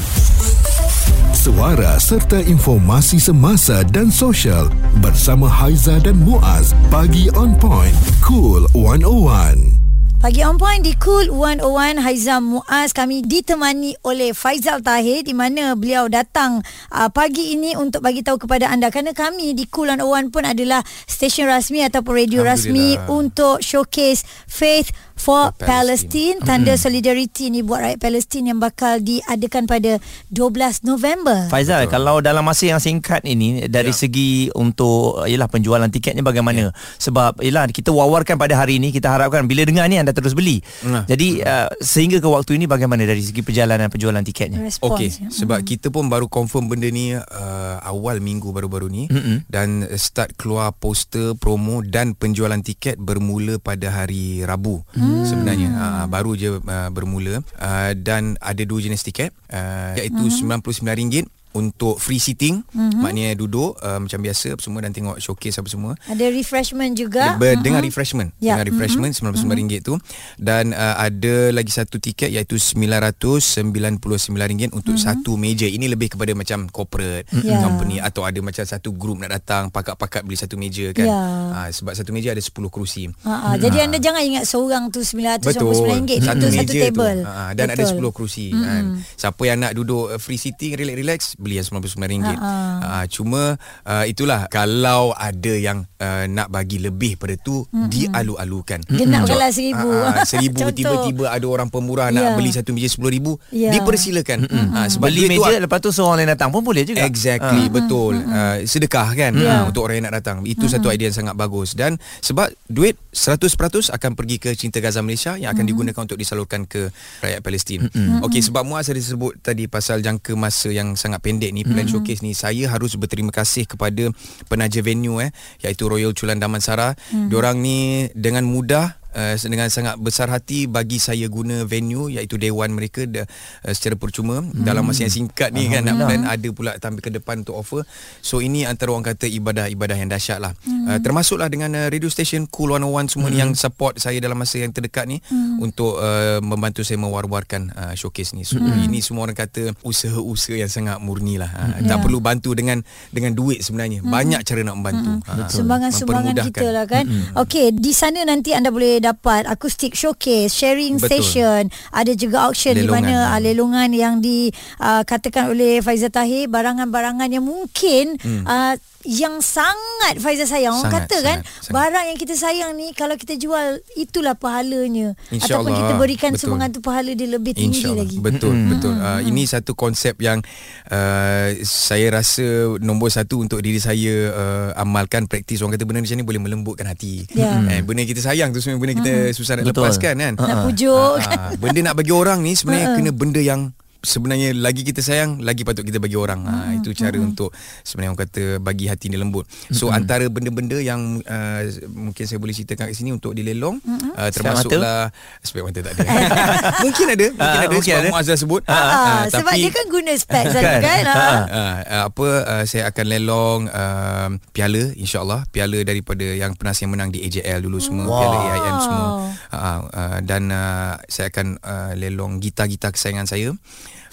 Suara 1.36 1.94
serta 2.02 2.42
informasi 2.42 3.22
semasa 3.22 3.86
dan 3.86 4.10
sosial 4.10 4.66
bersama 4.98 5.46
Haiza 5.46 6.02
dan 6.02 6.18
Muaz. 6.18 6.74
Pagi 6.90 7.30
on 7.38 7.54
point. 7.54 7.94
Cool 8.18 8.66
101. 8.74 9.85
Pagi 10.16 10.40
on 10.40 10.56
point 10.56 10.80
di 10.80 10.96
Cool 10.96 11.28
101 11.28 12.00
Haizam 12.00 12.40
Muaz. 12.48 12.96
Kami 12.96 13.20
ditemani 13.20 14.00
oleh 14.00 14.32
Faizal 14.32 14.80
Tahir 14.80 15.20
di 15.20 15.36
mana 15.36 15.76
beliau 15.76 16.08
datang 16.08 16.64
uh, 16.88 17.12
pagi 17.12 17.52
ini 17.52 17.76
untuk 17.76 18.00
bagi 18.00 18.24
tahu 18.24 18.48
kepada 18.48 18.72
anda. 18.72 18.88
Kerana 18.88 19.12
kami 19.12 19.52
di 19.52 19.68
Cool 19.68 19.92
101 19.92 20.32
pun 20.32 20.48
adalah 20.48 20.80
stesen 21.04 21.44
rasmi 21.44 21.84
ataupun 21.84 22.16
radio 22.16 22.40
rasmi 22.48 22.96
untuk 23.12 23.60
showcase 23.60 24.24
Faith 24.48 24.88
for 25.16 25.50
Palestine, 25.56 26.38
Palestine. 26.38 26.46
tanda 26.46 26.72
solidariti 26.78 27.48
ni 27.50 27.64
buat 27.64 27.82
rakyat 27.82 27.98
Palestin 27.98 28.52
yang 28.52 28.60
bakal 28.62 29.00
diadakan 29.02 29.66
pada 29.66 29.98
12 30.30 30.86
November. 30.86 31.48
Faizal, 31.50 31.88
kalau 31.88 32.20
dalam 32.20 32.44
masa 32.44 32.68
yang 32.70 32.78
singkat 32.78 33.24
ini 33.26 33.66
dari 33.66 33.90
Ya. 33.90 33.98
segi 34.06 34.52
untuk 34.52 35.24
yalah 35.24 35.48
penjualan 35.48 35.88
tiketnya 35.88 36.20
bagaimana? 36.20 36.70
Sebab 37.00 37.40
yalah 37.40 37.66
kita 37.72 37.90
wawarkan 37.90 38.36
pada 38.36 38.54
hari 38.54 38.78
ini 38.78 38.92
kita 38.92 39.08
harapkan 39.08 39.48
bila 39.48 39.64
dengar 39.64 39.88
ni 39.88 39.96
anda 39.96 40.12
terus 40.12 40.36
beli. 40.36 40.60
Nah. 40.84 41.08
Jadi 41.08 41.40
uh, 41.42 41.72
sehingga 41.80 42.20
ke 42.20 42.28
waktu 42.28 42.60
ini 42.60 42.68
bagaimana 42.68 43.02
dari 43.08 43.24
segi 43.24 43.40
perjalanan 43.40 43.88
penjualan 43.88 44.20
tiketnya? 44.20 44.62
Okey, 44.84 45.08
ya. 45.08 45.30
sebab 45.32 45.64
kita 45.64 45.88
pun 45.88 46.06
baru 46.12 46.28
confirm 46.28 46.68
benda 46.68 46.90
ni 46.92 47.16
uh, 47.16 47.76
awal 47.82 48.20
minggu 48.20 48.52
baru-baru 48.52 48.86
ni 48.92 49.04
mm-hmm. 49.08 49.48
dan 49.48 49.86
start 49.96 50.36
keluar 50.36 50.74
poster, 50.76 51.32
promo 51.38 51.80
dan 51.80 52.12
penjualan 52.12 52.58
tiket 52.60 53.00
bermula 53.00 53.56
pada 53.62 53.88
hari 53.88 54.42
Rabu 54.44 54.82
mm. 54.92 55.05
Sebenarnya. 55.26 55.70
Uh, 55.76 56.04
baru 56.06 56.32
je 56.38 56.58
uh, 56.58 56.90
bermula 56.94 57.40
uh, 57.40 57.92
dan 57.96 58.38
ada 58.40 58.62
dua 58.62 58.80
jenis 58.80 59.02
tiket 59.02 59.34
uh, 59.52 59.94
iaitu 59.98 60.22
mm-hmm. 60.22 60.62
RM99 60.62 61.26
untuk 61.56 61.96
free 61.96 62.20
sitting 62.20 62.60
mm-hmm. 62.60 63.00
maknanya 63.00 63.32
duduk 63.40 63.72
uh, 63.80 63.96
macam 63.96 64.20
biasa 64.20 64.52
apa 64.52 64.60
semua 64.60 64.84
dan 64.84 64.92
tengok 64.92 65.16
showcase 65.16 65.56
apa 65.56 65.68
semua 65.72 65.96
Ada 66.04 66.28
refreshment 66.28 66.92
juga. 66.92 67.40
Ber, 67.40 67.56
dengan 67.64 67.80
refreshment 67.80 68.36
Ya. 68.36 68.60
dengan 68.60 68.76
refreshment 68.76 69.16
RM99 69.16 69.48
mm-hmm. 69.48 69.80
tu 69.80 69.96
dan 70.36 70.76
uh, 70.76 71.00
ada 71.00 71.56
lagi 71.56 71.72
satu 71.72 71.96
tiket 71.96 72.28
iaitu 72.28 72.60
RM999 72.60 74.76
untuk 74.76 75.00
mm-hmm. 75.00 75.00
satu 75.00 75.40
meja 75.40 75.64
ini 75.64 75.88
lebih 75.88 76.12
kepada 76.12 76.36
macam 76.36 76.68
corporate 76.68 77.24
Ya. 77.40 77.64
company 77.64 78.02
atau 78.02 78.28
ada 78.28 78.36
macam 78.44 78.66
satu 78.66 78.92
group 78.92 79.24
nak 79.24 79.32
datang 79.32 79.72
pakat-pakat 79.72 80.26
beli 80.26 80.36
satu 80.36 80.60
meja 80.60 80.92
kan 80.92 81.08
Ya. 81.08 81.22
uh, 81.64 81.68
sebab 81.72 81.96
satu 81.96 82.12
meja 82.12 82.36
ada 82.36 82.42
10 82.42 82.52
kerusi 82.68 83.08
Ha, 83.22 83.32
ha. 83.32 83.48
Jadi 83.56 83.78
anda 83.80 83.98
jangan 84.02 84.22
ingat 84.22 84.44
seorang 84.44 84.90
tu 84.90 85.00
RM999 85.00 85.46
Betul 85.46 85.72
Itu 86.06 86.26
satu 86.26 86.46
meja 86.50 86.80
table 86.90 87.16
tu. 87.22 87.26
Ha, 87.26 87.52
dan 87.54 87.66
ada 87.72 87.84
10 87.84 88.16
kerusi 88.16 88.46
mm. 88.52 88.62
kan. 88.62 88.84
Siapa 89.16 89.42
yang 89.46 89.58
nak 89.62 89.72
duduk 89.78 90.04
uh, 90.16 90.20
free 90.20 90.40
sitting 90.40 90.74
relax-relax 90.74 91.38
beli 91.46 91.56
yang 91.56 91.66
RM99. 91.70 92.26
Ha, 92.26 92.34
Ha, 92.36 92.52
ha. 92.82 92.98
cuma 93.06 93.54
uh, 93.82 94.04
itulah 94.04 94.44
kalau 94.46 95.14
ada 95.14 95.54
yang 95.54 95.86
uh, 95.96 96.26
nak 96.26 96.50
bagi 96.50 96.76
lebih 96.76 97.14
pada 97.14 97.38
tu 97.38 97.62
mm. 97.64 97.86
dialu-alukan. 97.86 98.82
Genapkanlah 98.84 99.22
Contoh, 99.46 99.54
seribu. 99.54 99.88
ah, 99.88 100.10
ah, 100.12 100.24
seribu 100.24 100.58
Contoh. 100.62 100.74
tiba-tiba 100.74 101.24
ada 101.28 101.46
orang 101.46 101.68
pemurah 101.68 102.10
nak 102.10 102.34
beli 102.34 102.50
satu 102.50 102.74
meja 102.74 102.88
RM10,000 102.88 103.26
Ya. 103.48 103.70
dipersilakan. 103.70 104.38
Ha, 104.48 104.80
sebab 104.88 105.06
Beli 105.06 105.20
duit 105.22 105.30
tu 105.30 105.42
meja 105.44 105.58
lepas 105.58 105.78
tu 105.78 105.90
seorang 105.90 106.18
lain 106.18 106.30
datang 106.30 106.50
pun 106.50 106.60
boleh 106.60 106.82
juga. 106.82 107.04
Exactly 107.04 107.68
betul 107.68 108.18
uh, 108.18 108.58
sedekah 108.62 109.08
kan 109.12 109.32
Ya. 109.32 109.62
uh, 109.62 109.68
untuk 109.68 109.84
orang 109.84 110.00
yang 110.00 110.06
nak 110.08 110.18
datang 110.18 110.42
itu 110.42 110.66
satu 110.66 110.88
idea 110.88 111.06
yang 111.06 111.16
sangat 111.16 111.34
bagus 111.34 111.72
dan 111.72 111.94
sebab 112.18 112.50
duit 112.66 112.98
100% 113.12 113.46
akan 113.88 114.10
pergi 114.12 114.36
ke 114.38 114.50
Cinta 114.52 114.78
Gaza 114.78 114.98
Malaysia 114.98 115.36
yang 115.36 115.52
akan 115.52 115.64
digunakan 115.64 116.00
untuk 116.00 116.16
disalurkan 116.16 116.64
ke 116.64 116.88
rakyat 117.20 117.40
Palestin. 117.40 117.86
Okey 118.22 118.40
sebab 118.40 118.62
Muaz 118.62 118.86
ada 118.86 118.98
sebut 118.98 119.36
tadi 119.38 119.66
pasal 119.66 120.00
jangka 120.00 120.32
masa 120.34 120.68
yang 120.68 120.94
sangat 120.94 121.20
pendek 121.20 121.35
ni 121.38 121.62
plan 121.62 121.86
showcase 121.86 122.24
ni 122.24 122.32
saya 122.32 122.72
harus 122.72 122.96
berterima 122.96 123.30
kasih 123.30 123.68
kepada 123.68 124.10
penaja 124.50 124.80
venue 124.82 125.20
eh 125.22 125.30
iaitu 125.62 125.86
Royal 125.86 126.12
Chulan 126.16 126.40
Damansara. 126.40 126.96
Diorang 127.12 127.60
ni 127.60 128.08
dengan 128.16 128.44
mudah 128.48 128.98
Uh, 129.16 129.32
dengan 129.48 129.72
sangat 129.72 129.96
besar 129.96 130.28
hati 130.28 130.68
bagi 130.68 131.00
saya 131.00 131.24
guna 131.32 131.64
venue 131.64 132.12
iaitu 132.12 132.36
dewan 132.36 132.68
mereka 132.76 133.08
uh, 133.08 133.24
secara 133.72 133.96
percuma 133.96 134.44
hmm. 134.44 134.60
dalam 134.60 134.84
masa 134.84 135.08
yang 135.08 135.14
singkat 135.24 135.56
ni 135.56 135.72
kan 135.72 135.88
nak 135.88 136.04
plan 136.04 136.28
ada 136.28 136.48
pula 136.52 136.76
tampil 136.76 137.00
ke 137.00 137.08
depan 137.16 137.40
untuk 137.40 137.56
offer 137.56 137.80
so 138.20 138.44
ini 138.44 138.68
antara 138.68 138.92
orang 138.92 139.08
kata 139.08 139.24
ibadah-ibadah 139.24 139.96
yang 139.96 140.12
dahsyat 140.12 140.36
lah 140.36 140.52
hmm. 140.68 140.92
uh, 140.92 140.98
termasuklah 141.00 141.48
dengan 141.48 141.72
uh, 141.72 141.88
radio 141.88 142.12
station 142.12 142.44
Cool 142.52 142.76
101 142.76 143.08
semua 143.08 143.32
hmm. 143.32 143.32
ni 143.32 143.38
yang 143.40 143.52
support 143.56 143.96
saya 143.96 144.20
dalam 144.20 144.36
masa 144.36 144.60
yang 144.60 144.76
terdekat 144.76 145.08
ni 145.08 145.16
hmm. 145.16 145.64
untuk 145.64 145.96
uh, 145.96 146.44
membantu 146.44 146.84
saya 146.84 147.00
mewar-warkan 147.00 147.72
uh, 147.72 147.96
showcase 147.96 148.36
ni 148.36 148.44
so 148.44 148.60
hmm. 148.60 148.84
ini 148.84 149.00
semua 149.00 149.24
orang 149.24 149.38
kata 149.40 149.72
usaha-usaha 149.80 150.60
yang 150.60 150.68
sangat 150.68 151.00
murni 151.00 151.40
lah 151.40 151.48
uh, 151.56 151.80
tak 151.82 151.96
Ya. 151.96 152.04
perlu 152.04 152.20
bantu 152.20 152.52
dengan 152.52 152.84
dengan 153.08 153.32
duit 153.32 153.64
sebenarnya 153.64 154.04
banyak 154.04 154.44
cara 154.44 154.60
nak 154.60 154.76
membantu 154.76 155.24
uh, 155.24 155.48
Sumbangan-sumbangan 155.48 156.36
mempermudahkan. 156.36 156.52
kita 156.52 156.66
lah 156.74 156.84
kan. 156.84 157.04
Okey, 157.40 157.66
di 157.72 157.92
sana 157.96 158.20
nanti 158.26 158.52
anda 158.52 158.68
boleh 158.68 159.00
dapat 159.06 159.46
akustik 159.46 159.94
showcase, 159.94 160.50
sharing 160.50 160.98
Betul. 160.98 161.08
session, 161.22 161.62
ada 161.94 162.12
juga 162.18 162.50
auction 162.50 162.74
di 162.74 162.84
Lelongan. 162.84 163.06
mana 163.06 163.14
uh, 163.34 163.40
lelongan 163.40 163.90
yang 163.94 164.14
dikatakan 164.18 165.54
oleh 165.54 165.78
Faizal 165.78 166.10
Tahir 166.10 166.50
barangan-barangan 166.50 167.30
yang 167.30 167.46
mungkin 167.46 168.18
hmm. 168.18 168.42
uh, 168.42 168.74
yang 169.08 169.38
sangat 169.38 170.18
Faizal 170.18 170.44
sayang 170.44 170.74
orang 170.74 170.88
Sangat, 170.88 171.06
kata 171.06 171.16
kan 171.20 171.38
sangat, 171.40 171.62
sangat. 171.62 171.72
barang 171.72 172.04
yang 172.06 172.18
kita 172.18 172.34
sayang 172.34 172.70
ni 172.72 172.90
kalau 172.90 173.14
kita 173.14 173.34
jual 173.34 173.66
itulah 173.94 174.34
pahalanya 174.34 175.14
InsyaAllah. 175.26 175.46
ataupun 175.46 175.72
kita 175.72 175.92
berikan 175.96 176.30
Betul. 176.30 176.42
sumbangan 176.44 176.68
tu 176.70 176.80
pahala 176.80 177.10
dia 177.10 177.28
lebih 177.28 177.52
tinggi 177.52 177.80
InsyaAllah. 177.80 178.02
lagi. 178.02 178.16
Betul, 178.18 178.52
Hmm. 178.52 178.68
betul. 178.68 178.94
Uh, 178.94 179.20
ini 179.22 179.42
satu 179.44 179.72
konsep 179.72 180.18
yang 180.18 180.42
uh, 180.86 181.48
saya 181.62 182.10
rasa 182.12 182.42
nombor 182.78 183.08
satu 183.08 183.38
untuk 183.38 183.58
diri 183.58 183.78
saya 183.78 184.14
uh, 184.28 184.68
amalkan 184.76 185.24
praktis 185.24 185.60
orang 185.60 185.74
kata 185.74 185.84
benda 185.84 186.00
macam 186.00 186.16
ni 186.16 186.24
boleh 186.24 186.40
melembutkan 186.40 186.86
hati. 186.86 187.26
Ya. 187.30 187.62
Eh, 187.68 187.80
benda 187.80 188.02
kita 188.02 188.20
sayang 188.20 188.50
tu 188.50 188.58
sebenarnya 188.58 188.82
benda 188.82 188.94
kita 189.00 189.12
susah 189.32 189.52
nak 189.54 189.64
Betul. 189.64 189.82
lepaskan 189.82 190.14
kan. 190.16 190.32
Nak 190.36 190.58
pujuk. 190.64 191.16
Ah, 191.22 191.52
benda 191.54 191.80
nak 191.82 191.94
bagi 191.94 192.10
orang 192.10 192.40
ni 192.40 192.52
sebenarnya 192.52 192.94
kena 192.94 193.10
benda 193.10 193.38
yang 193.38 193.70
sebenarnya 194.00 194.52
lagi 194.52 194.82
kita 194.82 195.00
sayang 195.00 195.40
lagi 195.40 195.62
patut 195.62 195.84
kita 195.84 195.96
bagi 195.96 196.16
orang. 196.16 196.44
Ha, 196.44 196.54
itu 196.76 196.92
cara 196.92 197.16
untuk 197.16 197.52
sebenarnya 197.82 198.10
orang 198.12 198.20
kata 198.26 198.42
bagi 198.58 198.86
hati 198.88 199.08
ni 199.08 199.16
lembut. 199.16 199.44
So 199.70 199.88
antara 199.88 200.26
benda-benda 200.28 200.76
yang 200.78 201.20
uh, 201.22 201.62
mungkin 201.88 202.24
saya 202.24 202.36
boleh 202.36 202.52
ceritakan 202.52 202.88
kat 202.88 202.96
sini 202.96 203.12
untuk 203.12 203.32
dilelong 203.32 203.78
uh, 204.16 204.30
termasuklah 204.30 205.10
spek 205.40 205.62
mata 205.62 205.80
tak 205.80 205.92
ada. 205.96 206.04
mungkin 206.84 207.06
ada, 207.12 207.26
mungkin 207.32 207.60
ada 207.60 207.74
mungkin 207.74 207.94
sebab 207.96 208.20
ada. 208.22 208.34
Sebut. 208.36 208.62
Ah, 208.68 208.84
Ah, 208.86 209.22
sebab 209.28 209.52
dia 209.54 209.70
kan 209.70 209.86
guna 209.88 210.12
spek 210.12 210.44
Kan? 210.56 210.80
kan. 210.82 211.04
Ah. 211.06 211.40
Uh, 211.46 211.76
apa 212.06 212.26
uh, 212.44 212.64
saya 212.64 212.88
akan 212.88 213.04
lelong 213.06 213.60
uh, 213.68 214.28
piala 214.50 214.92
insyaallah 214.94 215.44
piala 215.48 215.80
daripada 215.82 216.22
yang 216.22 216.52
pernah 216.54 216.72
saya 216.72 216.88
menang 216.88 217.10
di 217.10 217.22
AJL 217.22 217.60
dulu 217.62 217.78
semua 217.78 218.04
Wow. 218.06 218.18
piala 218.18 218.38
AIM 218.46 218.76
semua 218.78 219.06
uh, 219.50 219.80
uh, 219.88 220.18
dan 220.22 220.42
uh, 220.48 220.94
saya 221.06 221.28
akan 221.28 221.58
uh, 221.58 221.92
lelong 221.94 222.38
gitar-gitar 222.38 222.92
kesayangan 222.92 223.26
saya 223.26 223.50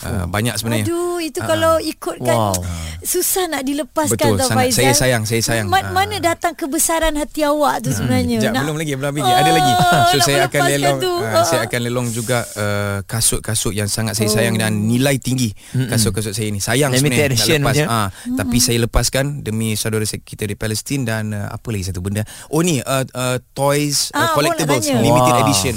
uh, 0.02 0.26
banyak 0.26 0.54
sebenarnya 0.54 0.86
Aduh, 0.86 1.18
itu 1.20 1.40
kalau 1.40 1.78
ikutkan 1.78 2.36
Wow. 2.36 2.56
susah 3.00 3.46
nak 3.48 3.62
dilepaskan 3.62 4.16
Betul, 4.16 4.36
tau 4.38 4.48
sangat. 4.48 4.60
Faizal. 4.68 4.78
Saya 4.80 4.94
sayang, 4.94 5.24
saya 5.24 5.42
sayang. 5.42 5.68
Ma- 5.68 5.80
Ah. 5.80 5.92
mana 5.92 6.16
datang 6.18 6.54
kebesaran 6.54 7.14
hati 7.14 7.44
awak 7.44 7.82
tu 7.82 7.90
sebenarnya? 7.90 8.40
Sekejap, 8.40 8.54
Nak- 8.54 8.64
belum 8.64 8.78
lagi 8.78 8.92
belum 8.94 9.12
lagi 9.12 9.32
ada 9.34 9.52
lagi 9.52 9.74
so 10.10 10.18
saya 10.22 10.40
akan 10.46 10.62
lelong 10.68 10.98
tu. 11.00 11.14
uh, 11.14 11.28
Ah. 11.34 11.44
saya 11.44 11.62
akan 11.64 11.80
lelong 11.82 12.08
juga 12.10 12.38
uh, 12.54 12.98
kasut-kasut 13.04 13.72
yang 13.72 13.88
sangat 13.88 14.14
saya 14.14 14.30
sayang 14.30 14.56
Oh. 14.56 14.62
dan 14.62 14.82
nilai 14.82 15.16
tinggi 15.18 15.52
kasut-kasut 15.74 16.32
saya 16.32 16.48
ni 16.48 16.60
sayang 16.60 16.92
Limited 16.92 17.34
sebenarnya 17.34 17.60
nak 17.60 17.76
lepas 17.76 17.78
ah 17.86 18.08
tapi 18.34 18.58
saya 18.58 18.78
lepaskan 18.80 19.42
demi 19.42 19.74
saudara 19.74 20.04
kita 20.04 20.44
di 20.44 20.54
Palestin 20.54 21.04
dan 21.04 21.32
uh, 21.32 21.48
apa 21.50 21.68
lagi 21.70 21.86
satu 21.86 22.00
benda 22.00 22.22
oh 22.50 22.60
ni 22.60 22.80
uh, 22.80 23.04
uh, 23.06 23.38
toys 23.54 24.12
Ah, 24.12 24.20
uh, 24.24 24.30
collectibles 24.34 24.84
limited 24.86 25.12
Wah. 25.34 25.44
edition 25.44 25.76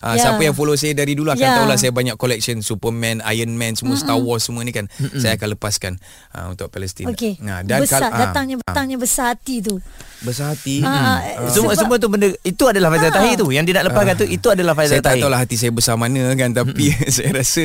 Uh, 0.00 0.14
Ya. 0.14 0.22
Siapa 0.24 0.40
yang 0.40 0.52
follow 0.52 0.72
saya 0.72 0.92
dari 0.92 1.12
dulu 1.12 1.28
akan 1.28 1.40
Ya. 1.40 1.58
tahulah 1.58 1.74
saya 1.74 1.90
banyak 1.90 2.14
collection 2.14 2.58
Superman, 2.60 3.18
Iron 3.28 3.52
Man, 3.52 3.74
semua 3.74 3.94
Star 3.94 4.14
Wars 4.16 4.42
semua 4.42 4.60
ni 4.60 4.70
kan. 4.70 4.86
Saya 5.12 5.34
akan 5.34 5.48
lepaskan 5.52 5.98
uh, 6.32 6.50
untuk 6.50 6.68
Palestin. 6.68 7.06
Okey. 7.06 7.38
Nah, 7.40 7.60
besar 7.62 7.98
kal- 8.00 8.10
ah, 8.10 8.18
datangnya 8.24 8.56
ah, 8.56 8.66
datangnya 8.68 8.96
besar 8.96 9.32
hati 9.32 9.58
tu. 9.58 9.82
besar 10.18 10.50
hati. 10.50 10.80
Ah, 10.80 11.18
Hmm. 11.18 11.46
Semua 11.48 11.72
Sebab- 11.72 11.78
semua 11.78 11.96
tu 11.96 12.08
benda 12.08 12.26
itu 12.36 12.64
adalah 12.64 12.88
Faizal 12.88 13.10
Tahir 13.12 13.34
tu 13.36 13.48
yang 13.48 13.62
dia 13.62 13.74
nak 13.76 13.86
lepaskan 13.86 14.14
tu 14.16 14.26
itu 14.26 14.46
adalah 14.48 14.72
Faizal 14.72 14.92
Saya 14.92 15.00
tak 15.00 15.10
Tahir. 15.12 15.22
tahulah 15.22 15.40
hati 15.40 15.56
saya 15.56 15.70
besar 15.70 15.94
mana 15.94 16.22
kan 16.32 16.50
tapi 16.52 16.90
saya 17.14 17.30
rasa 17.32 17.64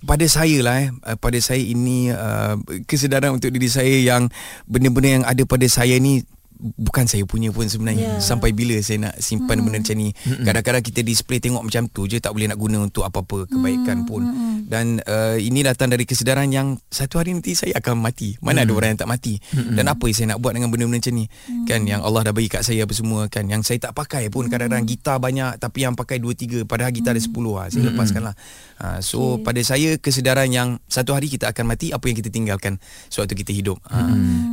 pada 0.00 0.24
saya 0.24 0.58
lah 0.60 0.74
eh 0.76 0.88
uh, 0.90 1.14
pada 1.14 1.38
saya 1.38 1.60
ini 1.60 2.10
uh, 2.10 2.58
kesedaran 2.84 3.30
untuk 3.32 3.48
diri 3.48 3.66
saya 3.66 3.90
yang 3.90 4.26
benda-benda 4.64 5.08
yang 5.12 5.24
ada 5.24 5.42
pada 5.42 5.62
saya 5.64 5.94
ni 5.96 6.22
bukan 6.62 7.10
saya 7.10 7.26
punya 7.26 7.50
pun 7.50 7.66
Ya. 7.66 7.70
sebenarnya 7.74 8.08
sampai 8.22 8.54
bila 8.54 8.78
saya 8.82 9.10
nak 9.10 9.14
simpan 9.18 9.58
hmm. 9.58 9.64
benda 9.66 9.78
macam 9.82 9.96
ni? 9.98 10.08
Kadang-kadang 10.46 10.82
kita 10.82 11.00
display 11.02 11.38
tengok 11.42 11.62
macam 11.66 11.82
tu 11.90 12.06
je 12.06 12.22
tak 12.22 12.30
boleh 12.30 12.46
nak 12.46 12.58
guna 12.58 12.86
untuk 12.86 13.02
apa-apa 13.02 13.50
kebaikan 13.50 14.06
pun. 14.06 14.22
dan 14.72 15.04
uh, 15.04 15.36
ini 15.36 15.60
datang 15.60 15.92
dari 15.92 16.08
kesedaran 16.08 16.48
yang 16.48 16.80
satu 16.88 17.20
hari 17.20 17.36
nanti 17.36 17.52
saya 17.52 17.76
akan 17.76 18.00
mati. 18.00 18.40
Mana 18.40 18.64
ada 18.64 18.72
orang 18.72 18.96
yang 18.96 19.00
tak 19.04 19.10
mati? 19.10 19.36
Dan 19.52 19.84
apa 19.90 20.00
yang 20.08 20.16
saya 20.16 20.26
nak 20.32 20.40
buat 20.40 20.56
dengan 20.56 20.72
benda-benda 20.72 21.02
macam 21.02 21.14
ni? 21.18 21.26
Kan 21.68 21.84
yang 21.84 22.00
Allah 22.00 22.30
dah 22.30 22.32
bagi 22.32 22.48
kat 22.48 22.64
saya 22.64 22.88
apa 22.88 22.94
semua 22.96 23.28
kan. 23.28 23.44
Yang 23.44 23.68
saya 23.68 23.78
tak 23.84 23.92
pakai 23.92 24.32
pun 24.32 24.48
kadang-kadang 24.48 24.86
gitar 24.88 25.20
banyak 25.20 25.60
tapi 25.60 25.84
yang 25.84 25.92
pakai 25.92 26.22
2 26.22 26.64
3 26.64 26.64
padahal 26.64 26.92
gitar 26.94 27.12
ada 27.12 27.22
10 27.22 27.32
lah 27.52 27.66
saya 27.68 27.82
lepaskan 27.92 28.22
lah 28.30 28.34
ha, 28.80 28.98
so 29.04 29.38
pada 29.40 29.60
saya 29.62 29.96
kesedaran 30.00 30.48
yang 30.50 30.68
satu 30.88 31.12
hari 31.14 31.28
kita 31.28 31.50
akan 31.50 31.64
mati 31.74 31.92
apa 31.92 32.04
yang 32.08 32.16
kita 32.16 32.30
tinggalkan 32.32 32.80
sewaktu 33.12 33.34
kita 33.44 33.52
hidup. 33.52 33.78
Ha, 33.88 33.98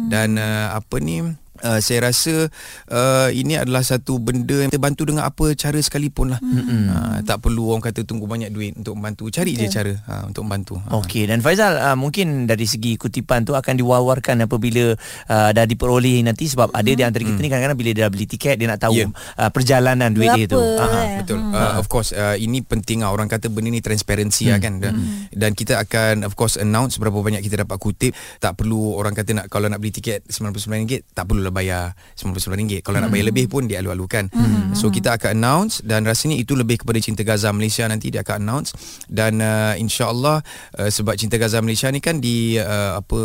dan 0.09 0.35
uh, 0.37 0.75
apa 0.75 0.95
ni 0.99 1.23
Uh, 1.59 1.79
saya 1.79 2.07
rasa 2.07 2.47
uh, 2.87 3.29
ini 3.29 3.55
adalah 3.55 3.81
satu 3.81 4.17
benda 4.17 4.55
yang 4.55 4.69
kita 4.69 4.79
bantu 4.79 5.03
dengan 5.05 5.23
apa 5.23 5.51
cara 5.53 5.75
sekalipun 5.75 6.31
lah. 6.31 6.39
Uh, 6.39 7.19
tak 7.23 7.39
perlu 7.39 7.71
orang 7.71 7.83
kata 7.83 8.03
tunggu 8.03 8.25
banyak 8.25 8.49
duit 8.49 8.75
untuk 8.75 8.95
membantu. 8.95 9.27
Cari 9.29 9.53
je 9.53 9.67
cara 9.67 9.91
uh, 10.07 10.23
untuk 10.27 10.43
membantu. 10.43 10.79
Uh. 10.87 10.99
Okey 11.01 11.25
dan 11.25 11.39
Faizal 11.39 11.75
uh, 11.75 11.95
mungkin 11.95 12.45
dari 12.45 12.63
segi 12.63 12.95
kutipan 12.95 13.43
tu 13.43 13.53
akan 13.53 13.75
diwawarkan 13.75 14.45
apabila 14.45 14.95
uh, 15.27 15.49
dah 15.51 15.65
diperoleh 15.65 16.21
nanti 16.21 16.47
sebab 16.47 16.71
ada 16.71 16.87
di 16.87 17.03
antara 17.03 17.21
kita 17.21 17.37
ni 17.37 17.47
kadang-kadang 17.47 17.77
bila 17.77 17.89
dia 17.91 18.03
dah 18.07 18.11
beli 18.11 18.25
tiket 18.25 18.55
dia 18.55 18.67
nak 18.67 18.79
tahu 18.79 18.95
Ya. 18.99 19.07
uh, 19.07 19.47
perjalanan 19.49 20.11
duit 20.11 20.27
dia 20.35 20.45
tu. 20.45 20.59
Berapa, 20.59 20.79
Ah, 20.79 20.91
ah. 20.91 21.03
eh? 21.05 21.17
Betul. 21.23 21.39
Uh, 21.39 21.73
of 21.79 21.87
course 21.87 22.11
uh, 22.11 22.35
ini 22.35 22.59
penting 22.59 22.99
lah 22.99 23.11
orang 23.11 23.27
kata 23.27 23.47
benda 23.47 23.69
ni 23.69 23.79
transparansi 23.79 24.51
lah 24.51 24.59
kan 24.59 24.79
dan, 24.79 24.99
dan 25.31 25.51
kita 25.53 25.77
akan 25.77 26.23
of 26.23 26.35
course 26.35 26.55
announce 26.55 26.99
berapa 26.99 27.15
banyak 27.15 27.39
kita 27.41 27.63
dapat 27.63 27.79
kutip. 27.79 28.11
Tak 28.39 28.59
perlu 28.59 28.95
orang 28.95 29.15
kata 29.15 29.31
nak 29.33 29.45
kalau 29.47 29.67
nak 29.67 29.79
beli 29.79 29.91
tiket 29.91 30.27
RM99 30.27 31.15
tak 31.15 31.25
perlulah 31.49 31.53
bayar 31.53 31.83
RM99. 32.15 32.85
Kalau 32.85 32.97
nak 33.01 33.09
bayar 33.09 33.25
lebih 33.33 33.49
pun 33.49 33.65
dia 33.65 33.81
alu-alukan. 33.81 34.29
So 34.77 34.93
kita 34.93 35.17
akan 35.17 35.41
announce 35.41 35.81
dan 35.81 36.05
rasanya 36.05 36.37
itu 36.37 36.53
lebih 36.53 36.85
kepada 36.85 37.01
Cinta 37.01 37.25
Gaza 37.25 37.49
Malaysia 37.49 37.89
nanti 37.89 38.13
dia 38.13 38.21
akan 38.21 38.37
announce. 38.45 38.77
Dan 39.09 39.41
uh, 39.41 39.73
insya-Allah 39.75 40.45
uh, 40.77 40.89
sebab 40.93 41.17
Cinta 41.17 41.41
Gaza 41.41 41.59
Malaysia 41.59 41.89
ni 41.89 41.99
kan 41.99 42.21
di 42.21 42.55
uh, 42.61 43.01
apa 43.01 43.19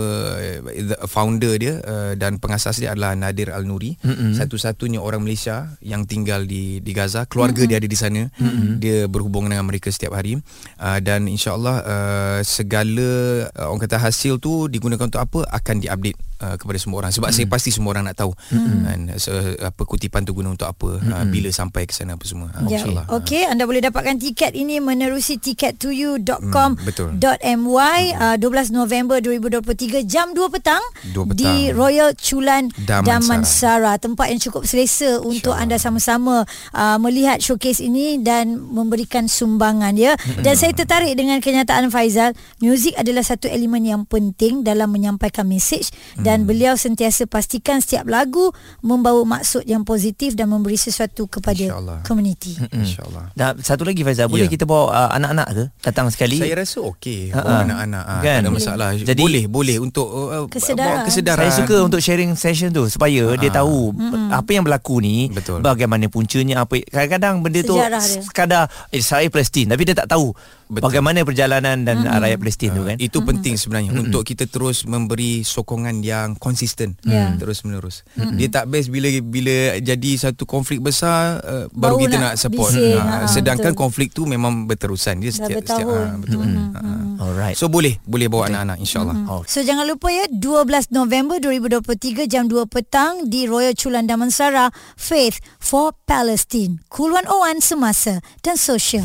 the 0.72 0.96
founder 1.04 1.54
dia 1.60 1.84
uh, 1.84 2.12
dan 2.16 2.40
pengasas 2.40 2.80
dia 2.80 2.96
adalah 2.96 3.12
Nadir 3.12 3.52
Al 3.52 3.68
Nuri. 3.68 4.00
Satu-satunya 4.34 4.98
orang 4.98 5.22
Malaysia 5.22 5.76
yang 5.84 6.08
tinggal 6.08 6.48
di 6.48 6.80
di 6.80 6.92
Gaza, 6.96 7.28
keluarga 7.28 7.68
dia 7.68 7.76
ada 7.78 7.88
di 7.88 7.98
sana. 7.98 8.32
Dia 8.80 9.06
berhubung 9.06 9.46
dengan 9.46 9.68
mereka 9.68 9.92
setiap 9.92 10.16
hari. 10.16 10.40
Uh, 10.80 10.98
dan 11.04 11.28
insya-Allah 11.28 11.76
uh, 11.84 12.40
segala 12.40 13.44
uh, 13.52 13.68
orang 13.68 13.82
kata 13.84 14.00
hasil 14.00 14.40
tu 14.40 14.70
digunakan 14.70 15.06
untuk 15.06 15.20
apa? 15.20 15.40
Akan 15.52 15.82
diupdate 15.82 16.16
uh, 16.38 16.56
kepada 16.56 16.76
semua 16.76 16.96
orang. 16.98 17.10
Sebab 17.10 17.30
saya 17.30 17.46
pasti 17.46 17.70
semua 17.70 17.92
orang 17.92 18.06
nak 18.06 18.16
tahu. 18.16 18.32
Kan 18.50 19.12
so, 19.16 19.30
apa 19.60 19.82
kutipan 19.82 20.22
tu 20.22 20.32
guna 20.32 20.50
untuk 20.50 20.66
apa 20.66 20.88
uh, 20.96 21.24
bila 21.26 21.48
sampai 21.48 21.84
ke 21.84 21.92
sana 21.92 22.14
apa 22.14 22.24
semua. 22.24 22.50
Uh, 22.52 22.66
Ya. 22.66 22.80
insyaallah. 22.80 23.06
Okey, 23.12 23.44
anda 23.44 23.64
boleh 23.64 23.80
dapatkan 23.80 24.16
tiket 24.16 24.52
ini 24.52 24.78
menerusi 24.78 25.36
ticket2you.com.my 25.36 26.62
Hmm, 26.64 26.78
betul. 26.80 27.14
uh, 27.14 28.36
12 28.36 28.40
November 28.70 29.18
2023 29.18 30.02
jam 30.04 30.30
2 30.30 30.48
petang, 30.50 30.82
2 31.10 31.28
petang. 31.28 31.36
di 31.36 31.70
Royal 31.70 32.14
Chulan 32.14 32.70
Damansara. 32.74 33.04
Damansara, 33.04 33.92
tempat 33.96 34.26
yang 34.28 34.40
cukup 34.40 34.64
selesa 34.64 35.20
untuk 35.20 35.52
anda 35.52 35.76
sama-sama 35.76 36.42
uh, 36.72 36.98
melihat 36.98 37.38
showcase 37.38 37.78
ini 37.78 38.18
dan 38.18 38.56
memberikan 38.56 39.26
sumbangan 39.26 39.94
ya. 39.94 40.14
Dan 40.40 40.54
saya 40.54 40.72
tertarik 40.72 41.14
dengan 41.14 41.38
kenyataan 41.38 41.88
Faizal, 41.88 42.32
muzik 42.58 42.94
adalah 42.94 43.20
satu 43.20 43.46
elemen 43.46 43.82
yang 43.82 44.02
penting 44.04 44.62
dalam 44.62 44.88
menyampaikan 44.88 45.44
mesej 45.44 45.90
dan 46.24 46.42
beliau 46.42 46.72
sentiasa 46.74 47.24
pastikan 47.24 47.78
setiap 47.78 48.04
lagu 48.04 48.48
membawa 48.80 49.20
maksud 49.22 49.62
yang 49.62 49.82
positif 49.82 50.32
dan 50.32 50.48
memberi 50.48 50.74
sesuatu 50.74 51.28
kepada 51.28 51.60
InsyaAllah. 51.60 52.00
komuniti. 52.02 52.56
insyaallah 52.72 53.30
Dan 53.30 53.60
satu 53.60 53.84
lagi 53.84 54.00
Faizal, 54.00 54.26
boleh 54.26 54.44
Ya. 54.44 54.50
kita 54.50 54.64
bawa 54.64 54.88
uh, 54.88 55.10
anak-anak 55.12 55.46
ke 55.46 55.64
datang 55.82 56.06
sekali? 56.08 56.36
saya 56.36 56.56
rasa 56.56 56.80
okey 56.82 57.28
bawa 57.30 57.44
ha. 57.44 57.60
anak-anak 57.62 58.02
ah, 58.02 58.20
Kan? 58.20 58.34
tak 58.34 58.42
ada 58.42 58.50
masalah 58.50 58.88
Jadi- 58.94 59.20
boleh 59.20 59.44
boleh 59.46 59.76
untuk 59.78 60.08
uh, 60.08 60.46
Kesedaran. 60.46 60.88
bawa 60.96 61.04
kesedaran 61.04 61.42
Saya 61.42 61.52
suka 61.60 61.76
untuk 61.82 62.00
sharing 62.00 62.32
session 62.34 62.70
tu 62.70 62.88
supaya 62.88 63.36
dia 63.36 63.50
tahu 63.50 63.92
apa 64.30 64.50
yang 64.50 64.62
berlaku 64.62 64.98
ni, 64.98 65.28
Betul. 65.28 65.60
bagaimana 65.60 66.06
puncanya 66.06 66.62
apa 66.62 66.80
kadang-kadang 66.82 67.40
benda 67.40 67.60
tu 67.60 67.74
Sejarah 67.74 68.00
dia. 68.00 68.22
sekadar 68.22 68.62
Israel 68.90 69.28
Palestin 69.28 69.66
tapi 69.66 69.82
dia 69.82 69.92
tak 69.94 70.08
tahu 70.08 70.32
Betul. 70.66 70.88
bagaimana 70.88 71.22
perjalanan 71.22 71.82
dan 71.82 72.02
uh, 72.02 72.16
rakyat 72.16 72.38
Palestin 72.38 72.70
tu 72.70 72.82
kan. 72.82 72.96
Uh, 72.96 73.04
itu 73.04 73.18
penting 73.20 73.54
sebenarnya 73.54 73.90
mm-hmm. 73.90 74.04
untuk 74.06 74.22
kita 74.22 74.44
terus 74.44 74.84
memberi 74.84 75.40
sokongan 75.40 76.00
yang 76.00 76.34
konsisten 76.34 76.96
Ya. 77.02 77.36
terus 77.36 77.62
menerus. 77.62 78.02
Mm-hmm. 78.14 78.36
Dia 78.36 78.48
tak 78.50 78.64
best 78.66 78.88
bila 78.88 79.08
bila 79.20 79.54
jadi 79.76 80.10
satu 80.16 80.44
konflik 80.44 80.80
besar 80.80 81.40
uh, 81.40 81.66
Baru 81.68 81.96
baru, 81.96 82.08
kita 82.08 82.16
nak 82.16 82.24
nak, 82.24 82.34
support. 82.36 82.70
bising, 82.70 82.96
Ah, 82.96 83.24
ha, 83.24 83.26
sedangkan 83.26 83.72
betul. 83.72 83.82
konflik 83.82 84.08
tu 84.10 84.24
memang 84.24 84.64
berterusan. 84.64 85.18
Dia 85.18 85.28
Dah 85.28 85.36
setiap 85.36 85.62
setiap 85.62 85.84
bertahun. 85.84 86.04
ah, 86.04 86.16
betul. 86.16 86.38
Mm-hmm. 86.40 86.72
Ah, 86.72 86.80
ah. 86.80 87.24
Alright. 87.24 87.54
So 87.54 87.68
boleh 87.68 88.00
boleh 88.02 88.26
bawa 88.26 88.48
anak-anak 88.48 88.76
insyaallah. 88.78 89.16
Oh. 89.26 89.42
So 89.44 89.60
jangan 89.60 89.84
lupa 89.84 90.08
ya 90.08 90.26
12 90.28 90.90
November 90.90 91.36
2023 91.38 92.24
jam 92.24 92.48
2 92.48 92.64
petang 92.66 93.28
di 93.28 93.44
Royal 93.44 93.72
Chulan 93.72 94.04
Damansara 94.04 94.72
Faith 94.94 95.38
for 95.56 95.92
Palestine. 96.04 96.80
Cool 96.88 97.12
101 97.12 97.60
semasa 97.60 98.18
dan 98.40 98.56
sosial. 98.56 99.04